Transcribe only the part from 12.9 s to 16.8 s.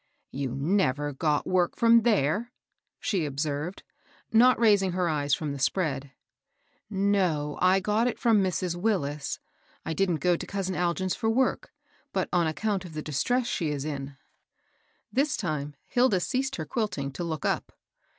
the dis tress she is in." This time, Hilda ceased her